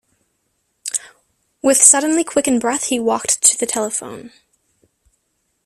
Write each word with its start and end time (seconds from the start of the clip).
With 1.61 1.77
suddenly 1.79 2.23
quickened 2.23 2.59
breath 2.59 2.87
he 2.87 2.99
walked 2.99 3.43
to 3.43 3.55
the 3.55 3.67
telephone. 3.67 4.31